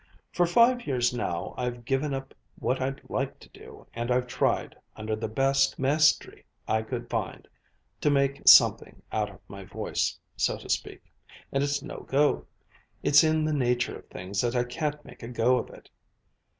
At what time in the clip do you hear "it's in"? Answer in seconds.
13.03-13.45